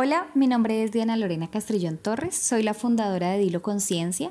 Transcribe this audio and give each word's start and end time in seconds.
Hola, 0.00 0.28
mi 0.32 0.46
nombre 0.46 0.84
es 0.84 0.92
Diana 0.92 1.16
Lorena 1.16 1.50
Castrillón 1.50 1.98
Torres, 1.98 2.36
soy 2.36 2.62
la 2.62 2.72
fundadora 2.72 3.32
de 3.32 3.38
Dilo 3.40 3.62
Conciencia 3.62 4.30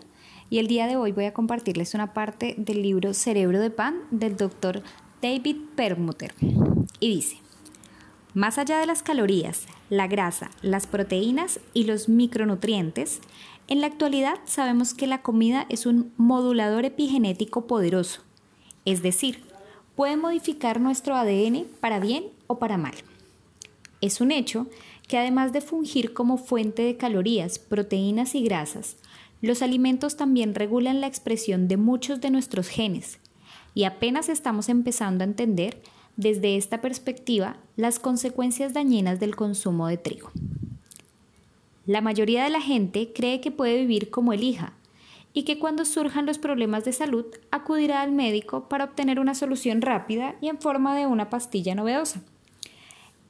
y 0.50 0.60
el 0.60 0.68
día 0.68 0.88
de 0.88 0.96
hoy 0.96 1.12
voy 1.12 1.26
a 1.26 1.34
compartirles 1.34 1.94
una 1.94 2.14
parte 2.14 2.56
del 2.58 2.82
libro 2.82 3.14
Cerebro 3.14 3.60
de 3.60 3.70
Pan 3.70 3.98
del 4.10 4.38
doctor 4.38 4.82
David 5.22 5.58
Perlmutter. 5.76 6.34
Y 7.02 7.14
dice, 7.14 7.40
más 8.34 8.58
allá 8.58 8.80
de 8.80 8.86
las 8.86 9.04
calorías, 9.04 9.66
la 9.90 10.08
grasa, 10.08 10.52
las 10.62 10.88
proteínas 10.88 11.60
y 11.74 11.84
los 11.84 12.08
micronutrientes, 12.08 13.20
en 13.68 13.82
la 13.82 13.88
actualidad 13.88 14.36
sabemos 14.46 14.94
que 14.94 15.06
la 15.06 15.22
comida 15.22 15.66
es 15.68 15.86
un 15.86 16.14
modulador 16.16 16.86
epigenético 16.86 17.68
poderoso, 17.68 18.22
es 18.86 19.02
decir, 19.02 19.44
puede 19.98 20.16
modificar 20.16 20.80
nuestro 20.80 21.14
ADN 21.14 21.66
para 21.82 22.00
bien 22.00 22.24
o 22.48 22.58
para 22.58 22.78
mal. 22.78 22.94
Es 24.02 24.22
un 24.22 24.32
hecho 24.32 24.68
que 25.08 25.18
además 25.18 25.54
de 25.54 25.62
fungir 25.62 26.14
como 26.14 26.38
fuente 26.38 26.84
de 26.84 26.98
calorías, 26.98 27.60
proteínas 27.60 28.36
y 28.36 28.44
grasas, 28.44 28.98
los 29.42 29.62
alimentos 29.62 30.18
también 30.18 30.56
regulan 30.56 31.02
la 31.02 31.08
expresión 31.08 31.68
de 31.68 31.78
muchos 31.78 32.22
de 32.22 32.32
nuestros 32.32 32.68
genes 32.68 33.20
y 33.74 33.84
apenas 33.84 34.30
estamos 34.30 34.70
empezando 34.70 35.24
a 35.24 35.28
entender 35.28 35.82
desde 36.16 36.58
esta 36.58 36.82
perspectiva 36.82 37.58
las 37.76 38.00
consecuencias 38.00 38.74
dañinas 38.74 39.20
del 39.20 39.36
consumo 39.36 39.88
de 39.88 39.98
trigo. 39.98 40.32
La 41.86 42.02
mayoría 42.02 42.44
de 42.44 42.50
la 42.50 42.62
gente 42.62 43.14
cree 43.14 43.40
que 43.40 43.52
puede 43.52 43.78
vivir 43.78 44.10
como 44.10 44.34
elija 44.34 44.74
y 45.32 45.44
que 45.44 45.60
cuando 45.60 45.86
surjan 45.86 46.26
los 46.26 46.40
problemas 46.40 46.84
de 46.86 46.94
salud 46.94 47.26
acudirá 47.52 48.02
al 48.02 48.12
médico 48.12 48.68
para 48.68 48.86
obtener 48.86 49.20
una 49.20 49.36
solución 49.36 49.84
rápida 49.84 50.36
y 50.42 50.50
en 50.50 50.58
forma 50.58 50.98
de 50.98 51.06
una 51.06 51.30
pastilla 51.30 51.76
novedosa. 51.76 52.24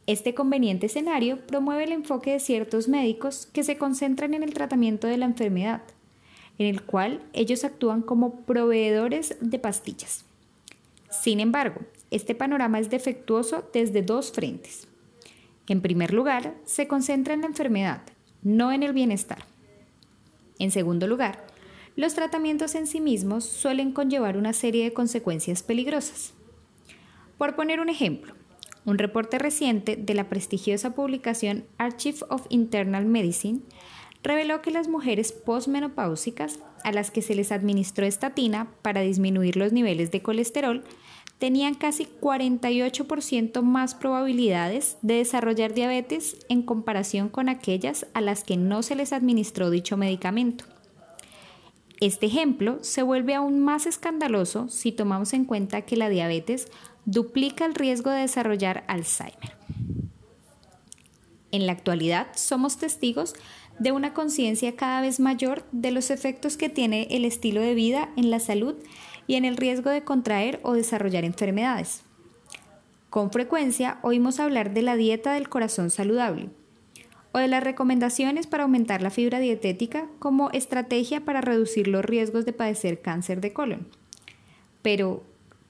Este 0.07 0.33
conveniente 0.33 0.85
escenario 0.85 1.45
promueve 1.45 1.83
el 1.83 1.91
enfoque 1.91 2.31
de 2.31 2.39
ciertos 2.39 2.87
médicos 2.87 3.45
que 3.45 3.65
se 3.65 3.77
concentran 3.77 4.33
en 4.33 4.41
el 4.41 4.53
tratamiento 4.53 5.05
de 5.05 5.17
la 5.17 5.25
enfermedad, 5.25 5.81
en 6.57 6.67
el 6.67 6.81
cual 6.83 7.21
ellos 7.33 7.65
actúan 7.65 8.01
como 8.01 8.45
proveedores 8.45 9.35
de 9.41 9.59
pastillas. 9.59 10.23
Sin 11.09 11.41
embargo, 11.41 11.81
este 12.09 12.35
panorama 12.35 12.79
es 12.79 12.89
defectuoso 12.89 13.69
desde 13.73 14.01
dos 14.01 14.31
frentes. 14.31 14.87
En 15.67 15.81
primer 15.81 16.13
lugar, 16.13 16.55
se 16.63 16.87
concentra 16.87 17.33
en 17.33 17.41
la 17.41 17.47
enfermedad, 17.47 18.01
no 18.43 18.71
en 18.71 18.83
el 18.83 18.93
bienestar. 18.93 19.43
En 20.57 20.71
segundo 20.71 21.07
lugar, 21.07 21.45
los 21.97 22.13
tratamientos 22.13 22.75
en 22.75 22.87
sí 22.87 23.01
mismos 23.01 23.43
suelen 23.43 23.91
conllevar 23.91 24.37
una 24.37 24.53
serie 24.53 24.85
de 24.85 24.93
consecuencias 24.93 25.63
peligrosas. 25.63 26.33
Por 27.37 27.57
poner 27.57 27.81
un 27.81 27.89
ejemplo, 27.89 28.33
un 28.87 28.97
reporte 28.97 29.37
reciente 29.37 29.97
de 29.97 30.13
la 30.13 30.29
prestigiosa 30.29 30.95
publicación 30.95 31.65
Archive 31.77 32.19
of 32.29 32.45
Internal 32.47 33.05
Medicine 33.05 33.59
reveló 34.23 34.61
que 34.61 34.71
las 34.71 34.87
mujeres 34.87 35.33
posmenopáusicas 35.33 36.59
a 36.85 36.93
las 36.93 37.11
que 37.11 37.21
se 37.21 37.35
les 37.35 37.51
administró 37.51 38.05
estatina 38.05 38.71
para 38.81 39.01
disminuir 39.01 39.57
los 39.57 39.73
niveles 39.73 40.09
de 40.11 40.21
colesterol 40.21 40.85
tenían 41.37 41.75
casi 41.75 42.07
48% 42.21 43.61
más 43.61 43.93
probabilidades 43.93 44.97
de 45.01 45.15
desarrollar 45.15 45.73
diabetes 45.73 46.37
en 46.47 46.61
comparación 46.61 47.27
con 47.27 47.49
aquellas 47.49 48.07
a 48.13 48.21
las 48.21 48.45
que 48.45 48.55
no 48.55 48.83
se 48.83 48.95
les 48.95 49.11
administró 49.11 49.69
dicho 49.69 49.97
medicamento. 49.97 50.63
Este 51.99 52.27
ejemplo 52.27 52.77
se 52.81 53.01
vuelve 53.01 53.35
aún 53.35 53.59
más 53.59 53.85
escandaloso 53.85 54.69
si 54.69 54.93
tomamos 54.93 55.33
en 55.33 55.43
cuenta 55.43 55.81
que 55.81 55.97
la 55.97 56.09
diabetes 56.09 56.67
duplica 57.07 57.65
el 57.65 57.73
riesgo 57.73 58.11
de 58.11 58.19
desarrollar 58.19 58.83
Alzheimer. 58.87 59.55
En 61.53 61.65
la 61.65 61.71
actualidad 61.71 62.27
somos 62.35 62.77
testigos 62.77 63.33
de 63.79 63.93
una 63.93 64.13
conciencia 64.13 64.75
cada 64.75 64.99
vez 64.99 65.21
mayor 65.21 65.63
de 65.71 65.91
los 65.91 66.09
efectos 66.11 66.57
que 66.57 66.67
tiene 66.67 67.07
el 67.09 67.23
estilo 67.23 67.61
de 67.61 67.75
vida 67.75 68.09
en 68.17 68.29
la 68.29 68.41
salud 68.41 68.75
y 69.25 69.35
en 69.35 69.45
el 69.45 69.55
riesgo 69.55 69.89
de 69.89 70.03
contraer 70.03 70.59
o 70.63 70.73
desarrollar 70.73 71.23
enfermedades. 71.23 72.03
Con 73.09 73.31
frecuencia 73.31 73.99
oímos 74.01 74.41
hablar 74.41 74.73
de 74.73 74.81
la 74.81 74.97
dieta 74.97 75.33
del 75.33 75.47
corazón 75.47 75.89
saludable 75.89 76.49
o 77.31 77.39
de 77.39 77.47
las 77.47 77.63
recomendaciones 77.63 78.47
para 78.47 78.63
aumentar 78.63 79.01
la 79.01 79.11
fibra 79.11 79.39
dietética 79.39 80.09
como 80.19 80.51
estrategia 80.51 81.23
para 81.23 81.39
reducir 81.39 81.87
los 81.87 82.03
riesgos 82.03 82.43
de 82.43 82.51
padecer 82.51 83.01
cáncer 83.01 83.39
de 83.39 83.53
colon. 83.53 83.87
Pero, 84.81 85.23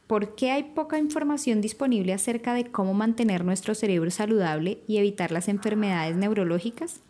¿Por 0.07 0.35
qué 0.35 0.51
hay 0.51 0.63
poca 0.63 0.97
información 0.97 1.59
disponible 1.59 2.13
acerca 2.13 2.53
de 2.53 2.65
cómo 2.65 2.93
mantener 2.93 3.43
nuestro 3.43 3.75
cerebro 3.75 4.09
saludable 4.09 4.79
y 4.87 4.97
evitar 4.97 5.31
las 5.31 5.49
enfermedades 5.49 6.15
neurológicas? 6.15 7.01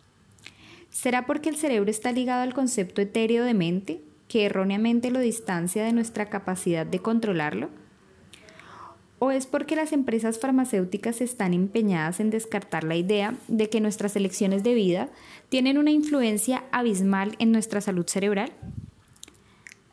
¿Será 0.90 1.24
porque 1.24 1.48
el 1.48 1.56
cerebro 1.56 1.90
está 1.90 2.10
ligado 2.10 2.42
al 2.42 2.54
concepto 2.54 3.00
etéreo 3.00 3.44
de 3.44 3.54
mente, 3.54 4.02
que 4.26 4.46
erróneamente 4.46 5.12
lo 5.12 5.20
distancia 5.20 5.84
de 5.84 5.92
nuestra 5.92 6.28
capacidad 6.28 6.84
de 6.84 6.98
controlarlo? 6.98 7.70
¿O 9.20 9.30
es 9.30 9.46
porque 9.46 9.76
las 9.76 9.92
empresas 9.92 10.40
farmacéuticas 10.40 11.20
están 11.20 11.54
empeñadas 11.54 12.18
en 12.18 12.30
descartar 12.30 12.82
la 12.82 12.96
idea 12.96 13.34
de 13.46 13.68
que 13.68 13.80
nuestras 13.80 14.16
elecciones 14.16 14.64
de 14.64 14.74
vida 14.74 15.08
tienen 15.48 15.78
una 15.78 15.92
influencia 15.92 16.64
abismal 16.72 17.36
en 17.38 17.52
nuestra 17.52 17.80
salud 17.80 18.06
cerebral? 18.08 18.52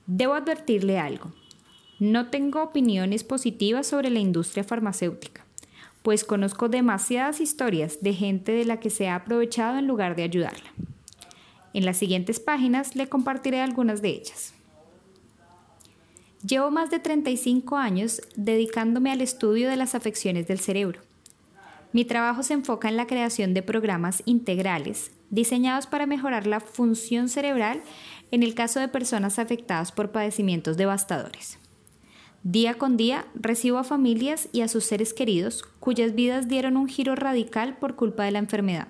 Debo 0.08 0.34
advertirle 0.34 0.98
algo. 0.98 1.32
No 2.00 2.28
tengo 2.28 2.62
opiniones 2.62 3.24
positivas 3.24 3.88
sobre 3.88 4.10
la 4.10 4.20
industria 4.20 4.66
farmacéutica, 4.66 5.46
pues 6.02 6.26
conozco 6.26 6.68
demasiadas 6.68 7.40
historias 7.40 8.02
de 8.02 8.14
gente 8.14 8.52
de 8.52 8.66
la 8.66 8.82
que 8.82 8.90
se 8.90 9.08
ha 9.08 9.16
aprovechado 9.16 9.78
en 9.78 9.88
lugar 9.88 10.18
de 10.18 10.24
ayudarla. 10.24 10.74
En 11.74 11.86
las 11.86 11.96
siguientes 11.96 12.42
páginas 12.42 12.98
le 12.98 13.08
compartiré 13.08 13.62
algunas 13.62 14.02
de 14.02 14.10
ellas. 14.10 14.54
Llevo 16.46 16.70
más 16.70 16.92
de 16.92 17.00
35 17.00 17.78
años 17.78 18.22
dedicándome 18.36 19.12
al 19.12 19.22
estudio 19.22 19.70
de 19.70 19.78
las 19.78 19.96
afecciones 19.96 20.48
del 20.48 20.60
cerebro. 20.60 21.00
Mi 21.94 22.04
trabajo 22.04 22.44
se 22.44 22.56
enfoca 22.56 22.90
en 22.90 22.98
la 22.98 23.08
creación 23.08 23.54
de 23.54 23.62
programas 23.62 24.22
integrales 24.26 25.12
diseñados 25.30 25.88
para 25.88 26.06
mejorar 26.06 26.46
la 26.46 26.60
función 26.60 27.30
cerebral 27.30 27.82
en 28.32 28.44
el 28.44 28.54
caso 28.54 28.82
de 28.82 28.90
personas 28.90 29.40
afectadas 29.40 29.94
por 29.94 30.12
padecimientos 30.12 30.76
devastadores. 30.76 31.58
Día 32.48 32.76
con 32.76 32.96
día 32.96 33.26
recibo 33.34 33.80
a 33.80 33.84
familias 33.84 34.50
y 34.52 34.62
a 34.62 34.68
sus 34.68 34.84
seres 34.84 35.16
queridos 35.16 35.64
cuyas 35.80 36.14
vidas 36.14 36.48
dieron 36.48 36.78
un 36.78 36.88
giro 36.88 37.16
radical 37.16 37.76
por 37.80 37.96
culpa 37.96 38.24
de 38.24 38.30
la 38.30 38.38
enfermedad. 38.38 38.90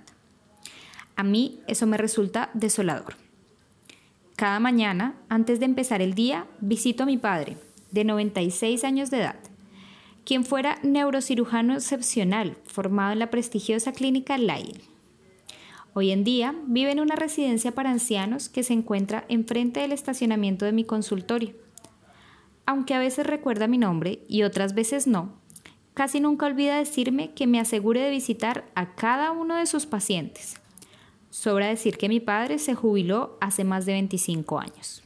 A 1.16 1.24
mí 1.24 1.62
eso 1.66 1.88
me 1.88 1.96
resulta 1.96 2.50
desolador. 2.54 3.16
Cada 4.36 4.60
mañana, 4.60 5.16
antes 5.30 5.62
de 5.62 5.68
empezar 5.68 6.02
el 6.02 6.16
día, 6.16 6.48
visito 6.60 7.04
a 7.04 7.06
mi 7.06 7.18
padre, 7.18 7.56
de 7.92 8.04
96 8.04 8.84
años 8.84 9.10
de 9.10 9.20
edad, 9.20 9.40
quien 10.26 10.44
fuera 10.44 10.78
neurocirujano 10.84 11.76
excepcional, 11.76 12.58
formado 12.66 13.14
en 13.14 13.20
la 13.20 13.30
prestigiosa 13.30 13.94
clínica 13.94 14.38
Lyle. 14.38 14.82
Hoy 15.94 16.12
en 16.12 16.26
día 16.26 16.54
vive 16.68 16.92
en 16.92 17.00
una 17.00 17.16
residencia 17.16 17.72
para 17.72 17.92
ancianos 17.92 18.50
que 18.50 18.64
se 18.64 18.74
encuentra 18.74 19.24
enfrente 19.30 19.80
del 19.80 19.94
estacionamiento 19.94 20.66
de 20.66 20.74
mi 20.74 20.84
consultorio 20.84 21.56
aunque 22.66 22.94
a 22.94 23.00
veces 23.00 23.28
recuerda 23.28 23.68
mi 23.68 23.78
nombre 23.78 24.20
y 24.28 24.44
otras 24.44 24.74
veces 24.74 25.08
no, 25.08 25.34
casi 25.94 26.20
nunca 26.20 26.46
olvida 26.46 26.78
decirme 26.78 27.34
que 27.34 27.48
me 27.48 27.60
asegure 27.60 28.02
de 28.02 28.10
visitar 28.10 28.66
a 28.76 28.96
cada 28.96 29.32
uno 29.32 29.56
de 29.56 29.66
sus 29.66 29.86
pacientes. 29.86 30.56
Sobra 31.30 31.68
decir 31.68 31.98
que 31.98 32.10
mi 32.10 32.20
padre 32.20 32.60
se 32.60 32.76
jubiló 32.76 33.38
hace 33.42 33.64
más 33.64 33.86
de 33.86 33.94
25 33.94 34.60
años. 34.60 35.04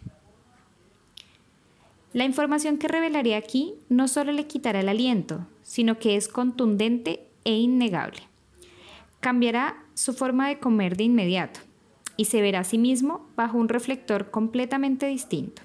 La 2.12 2.26
información 2.26 2.78
que 2.78 2.88
revelaré 2.88 3.36
aquí 3.36 3.76
no 3.88 4.08
solo 4.08 4.32
le 4.32 4.48
quitará 4.48 4.80
el 4.80 4.90
aliento, 4.90 5.46
sino 5.62 6.00
que 6.00 6.16
es 6.16 6.28
contundente 6.28 7.28
e 7.46 7.54
innegable. 7.54 8.22
Cambiará 9.20 9.84
su 9.94 10.14
forma 10.14 10.48
de 10.48 10.60
comer 10.60 10.98
de 10.98 11.04
inmediato 11.04 11.60
y 12.18 12.26
se 12.26 12.42
verá 12.42 12.62
a 12.62 12.64
sí 12.64 12.78
mismo 12.78 13.28
bajo 13.36 13.58
un 13.58 13.70
reflector 13.70 14.32
completamente 14.32 15.06
distinto. 15.06 15.62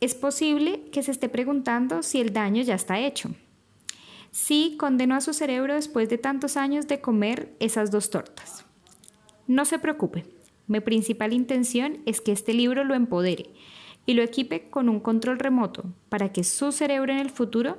Es 0.00 0.14
posible 0.14 0.82
que 0.92 1.02
se 1.02 1.10
esté 1.10 1.28
preguntando 1.28 2.02
si 2.02 2.20
el 2.20 2.32
daño 2.32 2.62
ya 2.62 2.74
está 2.74 3.00
hecho. 3.00 3.30
Sí 4.30 4.76
condenó 4.78 5.16
a 5.16 5.20
su 5.20 5.32
cerebro 5.32 5.74
después 5.74 6.08
de 6.08 6.18
tantos 6.18 6.56
años 6.56 6.86
de 6.86 7.00
comer 7.00 7.54
esas 7.58 7.90
dos 7.90 8.10
tortas. 8.10 8.64
No 9.48 9.64
se 9.64 9.78
preocupe, 9.78 10.24
mi 10.66 10.80
principal 10.80 11.32
intención 11.32 11.98
es 12.06 12.20
que 12.20 12.32
este 12.32 12.52
libro 12.52 12.84
lo 12.84 12.94
empodere 12.94 13.50
y 14.06 14.14
lo 14.14 14.22
equipe 14.22 14.68
con 14.70 14.88
un 14.88 15.00
control 15.00 15.38
remoto 15.38 15.84
para 16.08 16.32
que 16.32 16.44
su 16.44 16.72
cerebro 16.72 17.12
en 17.12 17.18
el 17.18 17.30
futuro 17.30 17.78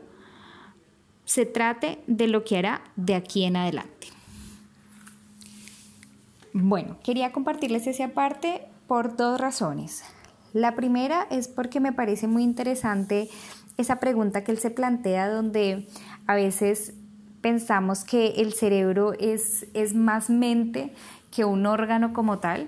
se 1.23 1.45
trate 1.45 1.99
de 2.07 2.27
lo 2.27 2.43
que 2.43 2.57
hará 2.57 2.81
de 2.95 3.13
aquí 3.13 3.45
en 3.45 3.55
adelante. 3.55 4.07
Bueno, 6.51 6.97
quería 7.03 7.31
compartirles 7.31 7.85
esa 7.85 8.09
parte 8.09 8.65
por 8.87 9.15
dos 9.15 9.39
razones. 9.39 10.03
La 10.53 10.75
primera 10.75 11.27
es 11.29 11.47
porque 11.47 11.79
me 11.79 11.93
parece 11.93 12.27
muy 12.27 12.43
interesante 12.43 13.29
esa 13.77 13.99
pregunta 13.99 14.43
que 14.43 14.51
él 14.51 14.57
se 14.57 14.71
plantea 14.71 15.29
donde 15.29 15.87
a 16.27 16.35
veces 16.35 16.93
pensamos 17.41 18.03
que 18.03 18.33
el 18.37 18.53
cerebro 18.53 19.13
es, 19.13 19.67
es 19.73 19.93
más 19.93 20.29
mente 20.29 20.91
que 21.31 21.45
un 21.45 21.65
órgano 21.65 22.13
como 22.13 22.39
tal. 22.39 22.67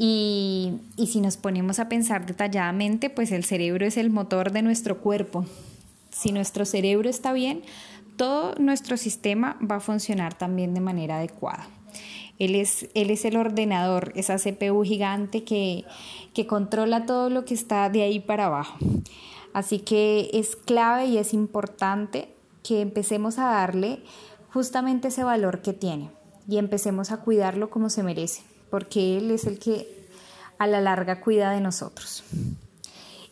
Y, 0.00 0.74
y, 0.96 1.08
si 1.08 1.20
nos 1.20 1.36
ponemos 1.36 1.80
a 1.80 1.88
pensar 1.88 2.24
detalladamente, 2.24 3.10
pues 3.10 3.32
el 3.32 3.44
cerebro 3.44 3.84
es 3.84 3.96
el 3.96 4.10
motor 4.10 4.52
de 4.52 4.62
nuestro 4.62 4.98
cuerpo. 4.98 5.44
Si 6.12 6.30
nuestro 6.30 6.64
cerebro 6.64 7.10
está 7.10 7.32
bien, 7.32 7.62
todo 8.16 8.54
nuestro 8.60 8.96
sistema 8.96 9.56
va 9.60 9.76
a 9.76 9.80
funcionar 9.80 10.34
también 10.34 10.72
de 10.72 10.80
manera 10.80 11.16
adecuada. 11.16 11.66
Él 12.38 12.54
es, 12.54 12.84
el 12.94 13.36
ordenador, 13.36 14.12
esa 14.14 14.36
CPU 14.36 14.82
gigante 14.84 15.44
que, 15.44 15.84
que 16.34 16.46
controla 16.46 17.06
todo 17.06 17.30
lo 17.30 17.44
que 17.44 17.54
está 17.54 17.88
de 17.90 18.02
ahí 18.02 18.20
para 18.20 18.46
abajo. 18.46 18.78
Así 19.52 19.80
que 19.80 20.30
es 20.32 20.56
clave 20.56 21.06
y 21.06 21.18
es 21.18 21.34
importante 21.34 22.28
que 22.62 22.80
empecemos 22.80 23.38
a 23.38 23.46
darle 23.46 24.02
justamente 24.52 25.08
ese 25.08 25.24
valor 25.24 25.62
que 25.62 25.72
tiene 25.72 26.10
y 26.48 26.58
empecemos 26.58 27.10
a 27.10 27.18
cuidarlo 27.18 27.70
como 27.70 27.90
se 27.90 28.02
merece, 28.02 28.42
porque 28.70 29.16
Él 29.16 29.30
es 29.30 29.46
el 29.46 29.58
que 29.58 29.88
a 30.58 30.66
la 30.66 30.80
larga 30.80 31.20
cuida 31.20 31.50
de 31.50 31.60
nosotros. 31.60 32.24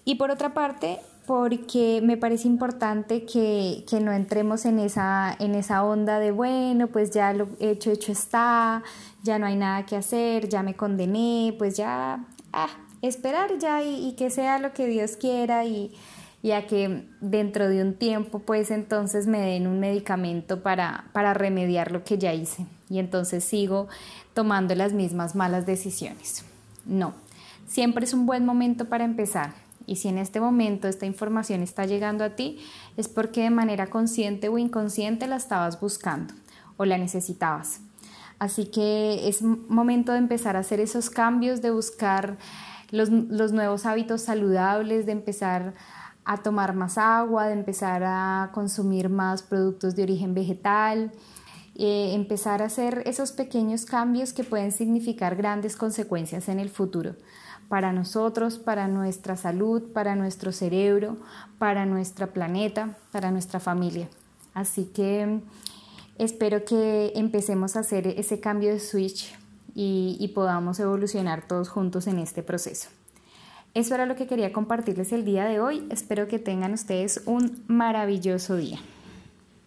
Y 0.04 0.16
por 0.16 0.30
otra 0.30 0.54
parte, 0.54 1.00
porque 1.26 2.00
me 2.02 2.16
parece 2.16 2.46
importante 2.46 3.24
que, 3.24 3.84
no 4.00 4.12
entremos 4.12 4.64
en 4.64 4.78
esa, 4.78 5.34
en 5.38 5.54
esa 5.54 5.82
onda 5.82 6.20
de, 6.20 6.30
bueno, 6.30 6.86
pues 6.86 7.10
ya 7.10 7.32
lo 7.32 7.48
hecho, 7.58 7.90
hecho 7.90 8.12
está, 8.12 8.84
ya 9.24 9.38
no 9.38 9.46
hay 9.46 9.56
nada 9.56 9.84
que 9.84 9.96
hacer, 9.96 10.48
ya 10.48 10.62
me 10.62 10.74
condené, 10.74 11.54
pues 11.58 11.76
ya, 11.76 12.24
ah, 12.52 12.68
esperar 13.02 13.58
ya 13.58 13.82
y, 13.82 14.12
que 14.12 14.30
sea 14.30 14.58
lo 14.60 14.72
que 14.72 14.86
Dios 14.86 15.16
quiera 15.16 15.64
y, 15.64 15.92
ya 16.42 16.66
que 16.68 17.08
dentro 17.20 17.68
de 17.68 17.82
un 17.82 17.94
tiempo 17.94 18.38
pues 18.38 18.70
entonces 18.70 19.26
me 19.26 19.40
den 19.40 19.66
un 19.66 19.80
medicamento 19.80 20.62
para, 20.62 21.06
para 21.12 21.34
remediar 21.34 21.90
lo 21.90 22.04
que 22.04 22.18
ya 22.18 22.34
hice 22.34 22.66
y 22.88 23.00
entonces 23.00 23.42
sigo 23.42 23.88
tomando 24.32 24.76
las 24.76 24.92
mismas 24.92 25.34
malas 25.34 25.66
decisiones. 25.66 26.44
No, 26.84 27.14
siempre 27.66 28.04
es 28.04 28.14
un 28.14 28.26
buen 28.26 28.44
momento 28.44 28.84
para 28.84 29.04
empezar 29.04 29.65
y 29.86 29.96
si 29.96 30.08
en 30.08 30.18
este 30.18 30.40
momento 30.40 30.88
esta 30.88 31.06
información 31.06 31.62
está 31.62 31.86
llegando 31.86 32.24
a 32.24 32.30
ti, 32.30 32.58
es 32.96 33.08
porque 33.08 33.42
de 33.42 33.50
manera 33.50 33.86
consciente 33.86 34.48
o 34.48 34.58
inconsciente 34.58 35.26
la 35.26 35.36
estabas 35.36 35.80
buscando 35.80 36.34
o 36.76 36.84
la 36.84 36.98
necesitabas. 36.98 37.80
Así 38.38 38.66
que 38.66 39.28
es 39.28 39.42
momento 39.42 40.12
de 40.12 40.18
empezar 40.18 40.56
a 40.56 40.60
hacer 40.60 40.80
esos 40.80 41.08
cambios, 41.08 41.62
de 41.62 41.70
buscar 41.70 42.36
los, 42.90 43.10
nuevos 43.10 43.86
hábitos 43.86 44.22
saludables, 44.22 45.06
de 45.06 45.12
empezar 45.12 45.74
a 46.24 46.38
tomar 46.38 46.74
más 46.74 46.98
agua, 46.98 47.46
de 47.46 47.54
empezar 47.54 48.02
a 48.04 48.50
consumir 48.52 49.08
más 49.08 49.42
productos 49.42 49.96
de 49.96 50.02
origen 50.02 50.34
vegetal, 50.34 51.12
eh, 51.78 52.14
empezar 52.14 52.62
a 52.62 52.66
hacer 52.66 53.02
esos 53.06 53.32
pequeños 53.32 53.84
cambios 53.84 54.32
que 54.32 54.44
pueden 54.44 54.72
significar 54.72 55.36
grandes 55.36 55.76
consecuencias 55.76 56.48
en 56.48 56.58
el 56.58 56.70
futuro 56.70 57.14
para 57.68 57.92
nosotros, 57.92 58.58
para 58.58 58.88
nuestra 58.88 59.36
salud, 59.36 59.82
para 59.92 60.14
nuestro 60.14 60.52
cerebro, 60.52 61.16
para 61.58 61.84
nuestro 61.84 62.32
planeta, 62.32 62.96
para 63.12 63.30
nuestra 63.30 63.60
familia. 63.60 64.08
Así 64.54 64.84
que 64.84 65.40
espero 66.18 66.64
que 66.64 67.12
empecemos 67.16 67.76
a 67.76 67.80
hacer 67.80 68.06
ese 68.06 68.40
cambio 68.40 68.70
de 68.70 68.80
switch 68.80 69.34
y 69.74 70.32
podamos 70.34 70.80
evolucionar 70.80 71.46
todos 71.46 71.68
juntos 71.68 72.06
en 72.06 72.18
este 72.18 72.42
proceso. 72.42 72.88
Eso 73.76 73.94
era 73.94 74.06
lo 74.06 74.16
que 74.16 74.26
quería 74.26 74.54
compartirles 74.54 75.12
el 75.12 75.26
día 75.26 75.44
de 75.44 75.60
hoy. 75.60 75.86
Espero 75.90 76.28
que 76.28 76.38
tengan 76.38 76.72
ustedes 76.72 77.20
un 77.26 77.62
maravilloso 77.66 78.56
día. 78.56 78.78